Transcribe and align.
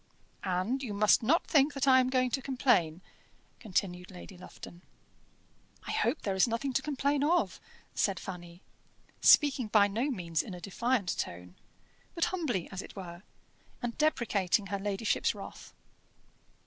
"And 0.49 0.81
you 0.81 0.95
must 0.95 1.21
not 1.21 1.45
think 1.45 1.75
that 1.75 1.87
I 1.87 1.99
am 1.99 2.09
going 2.09 2.31
to 2.31 2.41
complain," 2.41 3.01
continued 3.59 4.09
Lady 4.09 4.35
Lufton. 4.35 4.81
"I 5.85 5.91
hope 5.91 6.23
there 6.23 6.33
is 6.33 6.47
nothing 6.47 6.73
to 6.73 6.81
complain 6.81 7.23
of," 7.23 7.61
said 7.93 8.19
Fanny, 8.19 8.63
speaking 9.21 9.67
by 9.67 9.87
no 9.87 10.09
means 10.09 10.41
in 10.41 10.55
a 10.55 10.59
defiant 10.59 11.15
tone, 11.19 11.53
but 12.15 12.25
humbly 12.33 12.67
as 12.71 12.81
it 12.81 12.95
were, 12.95 13.21
and 13.79 13.95
deprecating 13.99 14.65
her 14.73 14.79
ladyship's 14.79 15.35
wrath. 15.35 15.71